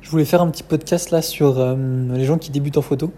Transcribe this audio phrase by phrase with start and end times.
[0.00, 1.76] Je voulais faire un petit podcast là sur euh,
[2.14, 3.12] les gens qui débutent en photo.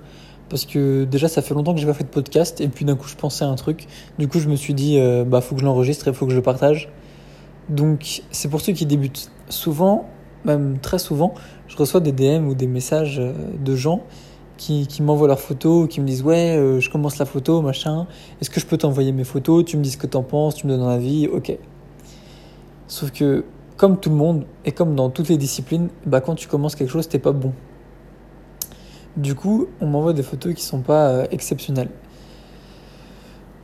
[0.50, 2.60] Parce que déjà, ça fait longtemps que j'ai pas fait de podcast.
[2.60, 3.87] Et puis d'un coup, je pensais à un truc.
[4.18, 6.32] Du coup, je me suis dit, euh, bah, faut que je l'enregistre et faut que
[6.32, 6.90] je le partage.
[7.69, 9.30] Donc, c'est pour ceux qui débutent.
[9.48, 10.06] Souvent,
[10.45, 11.35] même très souvent,
[11.69, 13.32] je reçois des DM ou des messages euh,
[13.64, 14.02] de gens
[14.56, 18.08] qui, qui m'envoient leurs photos, qui me disent Ouais, euh, je commence la photo, machin.
[18.40, 19.64] Est-ce que je peux t'envoyer mes photos?
[19.64, 21.56] Tu me dis ce que t'en penses, tu me donnes un avis, ok.
[22.88, 23.44] Sauf que,
[23.80, 26.90] comme tout le monde, et comme dans toutes les disciplines, bah, quand tu commences quelque
[26.90, 27.54] chose, t'es pas bon.
[29.16, 31.88] Du coup, on m'envoie des photos qui sont pas euh, exceptionnelles.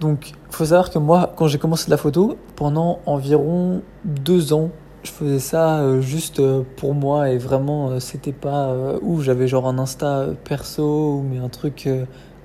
[0.01, 4.71] Donc, faut savoir que moi, quand j'ai commencé la photo, pendant environ deux ans,
[5.02, 9.69] je faisais ça euh, juste euh, pour moi et vraiment, c'était pas où j'avais genre
[9.69, 11.91] un Insta perso ou mais un truc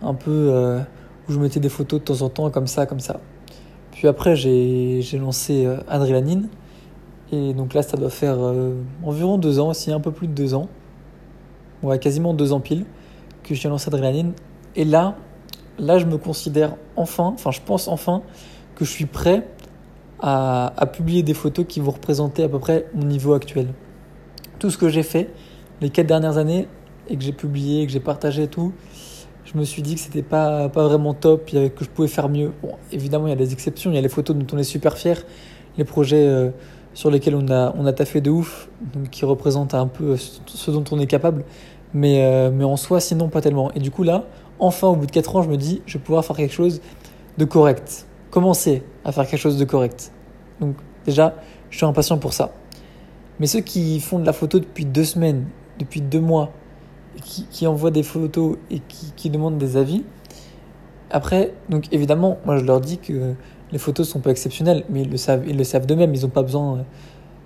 [0.02, 0.78] un peu
[1.30, 3.22] où je mettais des photos de temps en temps comme ça, comme ça.
[3.94, 6.50] Puis après, j'ai lancé Adrénaline
[7.32, 10.34] et donc là, ça doit faire euh, environ deux ans aussi, un peu plus de
[10.34, 10.68] deux ans.
[11.84, 12.86] Ouais, quasiment deux ans pile
[13.44, 14.34] que j'ai lancé Adrénaline.
[14.76, 15.16] Et là,
[15.80, 18.22] là, je me considère enfin, enfin, je pense enfin
[18.76, 19.48] que je suis prêt
[20.20, 23.68] à, à publier des photos qui vont représenter à peu près mon niveau actuel.
[24.60, 25.34] Tout ce que j'ai fait
[25.82, 26.68] les quatre dernières années
[27.10, 28.74] et que j'ai publié, que j'ai partagé tout,
[29.44, 32.52] je me suis dit que c'était pas, pas vraiment top, que je pouvais faire mieux.
[32.62, 34.64] Bon, évidemment, il y a des exceptions, il y a les photos dont on est
[34.64, 35.24] super fier,
[35.78, 36.52] les projets euh,
[36.94, 38.70] sur lesquels on a, on a taffé de ouf,
[39.12, 41.44] qui représentent un peu ce dont on est capable.
[41.94, 43.72] Mais, euh, mais en soi, sinon, pas tellement.
[43.74, 44.26] Et du coup, là,
[44.60, 46.82] enfin, au bout de 4 ans, je me dis, je vais pouvoir faire quelque chose
[47.38, 48.08] de correct.
[48.30, 50.12] Commencer à faire quelque chose de correct.
[50.60, 50.76] Donc,
[51.06, 51.36] déjà,
[51.70, 52.52] je suis impatient pour ça.
[53.40, 55.48] Mais ceux qui font de la photo depuis deux semaines,
[55.80, 56.52] depuis deux mois,
[57.18, 60.04] et qui, qui envoient des photos et qui, qui demandent des avis,
[61.10, 63.34] après, donc évidemment, moi je leur dis que
[63.72, 66.30] les photos sont pas exceptionnelles, mais ils le savent, ils le savent d'eux-mêmes, ils n'ont
[66.30, 66.82] pas besoin euh,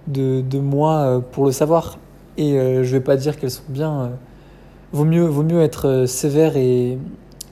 [0.07, 1.97] de, de moi euh, pour le savoir.
[2.37, 4.01] Et euh, je vais pas dire qu'elles sont bien.
[4.01, 4.07] euh,
[4.91, 6.97] vaut, mieux, vaut mieux être sévère et,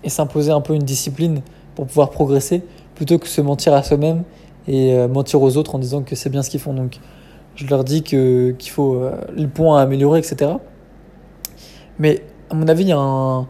[0.04, 1.42] et s'imposer un peu une discipline
[1.76, 2.64] pour pouvoir progresser,
[2.96, 4.24] plutôt que se mentir à soi-même
[4.68, 6.74] et mentir aux autres en disant que c'est bien ce qu'ils font.
[6.74, 7.00] Donc
[7.56, 9.02] je leur dis que qu'il faut
[9.36, 10.52] le point à améliorer, etc.
[12.00, 13.42] Mais à mon avis, il y a un,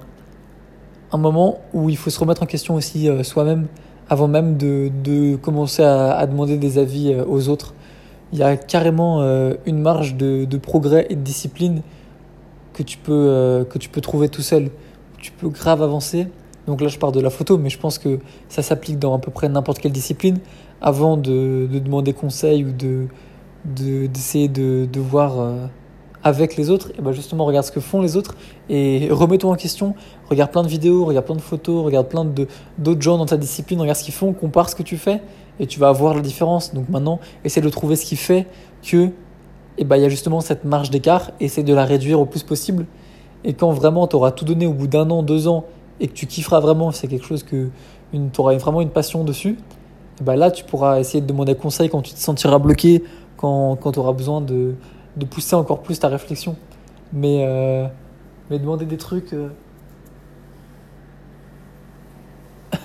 [1.12, 3.68] un moment où il faut se remettre en question aussi soi-même
[4.14, 7.74] avant même de, de commencer à, à demander des avis euh, aux autres.
[8.32, 11.82] Il y a carrément euh, une marge de, de progrès et de discipline
[12.74, 14.70] que tu peux, euh, que tu peux trouver tout seul.
[15.18, 16.28] Tu peux grave avancer.
[16.68, 18.20] Donc là, je parle de la photo, mais je pense que
[18.50, 20.38] ça s'applique dans à peu près n'importe quelle discipline.
[20.82, 23.08] Avant de, de demander conseil ou de
[23.66, 25.32] de- d'essayer de, de voir
[26.24, 28.36] avec les autres, et ben justement, regarde ce que font les autres
[28.70, 29.94] et remets-toi en question.
[30.30, 32.26] Regarde plein de vidéos, regarde plein de photos, regarde plein
[32.78, 35.22] d'autres gens dans ta discipline, regarde ce qu'ils font, compare ce que tu fais
[35.60, 36.74] et tu vas voir la différence.
[36.74, 38.48] Donc maintenant, essaie de trouver ce qui fait
[38.82, 39.12] que
[39.78, 42.44] et ben, il y a justement cette marge d'écart, essaie de la réduire au plus
[42.44, 42.86] possible.
[43.44, 45.66] Et quand vraiment tu auras tout donné au bout d'un an, deux ans,
[46.00, 47.70] et que tu kifferas vraiment, c'est quelque chose que
[48.12, 49.58] tu auras vraiment une passion dessus,
[50.22, 53.04] et ben là tu pourras essayer de demander conseil quand tu te sentiras bloqué,
[53.36, 54.76] quand, quand tu auras besoin de,
[55.18, 56.56] de pousser encore plus ta réflexion.
[57.12, 57.88] Mais, euh,
[58.50, 59.34] mais demander des trucs.
[59.34, 59.50] euh,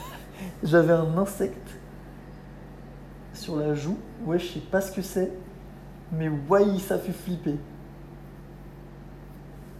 [0.62, 1.78] J'avais un insecte
[3.33, 3.97] sur la joue.
[4.27, 5.33] Ouais, je sais pas ce que c'est.
[6.12, 7.56] Mais ouais, ça fait flipper.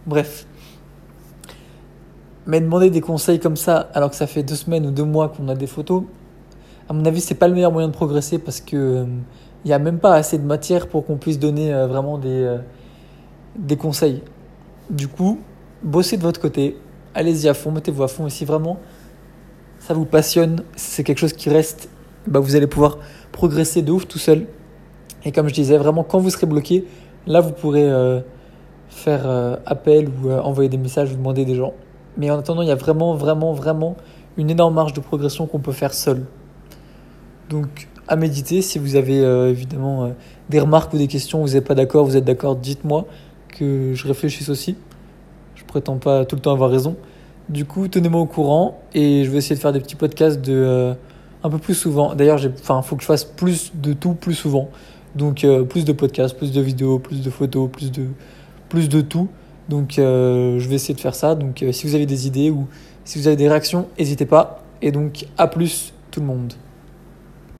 [0.05, 0.45] Bref.
[2.47, 5.29] Mais demander des conseils comme ça, alors que ça fait deux semaines ou deux mois
[5.29, 6.03] qu'on a des photos,
[6.87, 9.05] à mon avis, c'est pas le meilleur moyen de progresser parce que
[9.63, 12.29] il n'y a même pas assez de matière pour qu'on puisse donner euh, vraiment des,
[12.29, 12.57] euh,
[13.57, 14.21] des conseils.
[14.89, 15.39] Du coup,
[15.83, 16.77] bossez de votre côté,
[17.13, 18.27] allez-y à fond, mettez-vous à fond.
[18.27, 18.79] Et si vraiment
[19.79, 21.89] ça vous passionne, c'est quelque chose qui reste,
[22.27, 22.99] bah, vous allez pouvoir
[23.31, 24.47] progresser de ouf tout seul.
[25.25, 26.85] Et comme je disais, vraiment, quand vous serez bloqué,
[27.27, 28.21] là, vous pourrez euh,
[28.87, 29.27] faire
[29.65, 31.73] appel ou envoyer des messages ou demander des gens.
[32.17, 33.97] Mais en attendant, il y a vraiment, vraiment, vraiment
[34.37, 36.25] une énorme marge de progression qu'on peut faire seul.
[37.49, 40.09] Donc, à méditer, si vous avez euh, évidemment euh,
[40.49, 43.05] des remarques ou des questions, vous n'êtes pas d'accord, vous êtes d'accord, dites-moi
[43.47, 44.75] que je réfléchisse aussi.
[45.53, 46.95] Je prétends pas tout le temps avoir raison.
[47.49, 50.53] Du coup, tenez-moi au courant et je vais essayer de faire des petits podcasts de
[50.53, 50.93] euh,
[51.43, 52.15] un peu plus souvent.
[52.15, 54.69] D'ailleurs, enfin, faut que je fasse plus de tout plus souvent.
[55.15, 58.05] Donc, plus de podcasts, plus de vidéos, plus de photos, plus de,
[58.69, 59.27] plus de tout.
[59.67, 61.33] Donc, je vais essayer de faire ça.
[61.33, 62.67] Donc, si vous avez des idées ou
[63.05, 64.63] si vous avez des réactions, n'hésitez pas.
[64.83, 66.53] Et donc, à plus tout le monde.